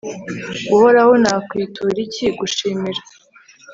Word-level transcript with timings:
uhoraho 0.75 1.11
nzakwitura 1.21 1.97
iki? 2.05 2.25
[gushimira 2.39 3.01